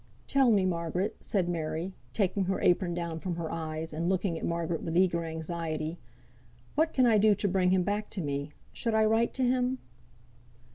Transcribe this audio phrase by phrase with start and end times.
[0.25, 4.43] "Tell me, Margaret," said Mary, taking her apron down from her eyes, and looking at
[4.43, 5.99] Margaret with eager anxiety,
[6.73, 8.51] "what can I do to bring him back to me?
[8.73, 9.77] Should I write to him?"